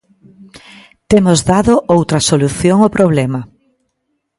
Temos 1.11 1.39
dado 1.51 1.73
outra 1.97 2.19
solución 2.29 2.77
ao 2.81 2.93
problema. 2.97 3.41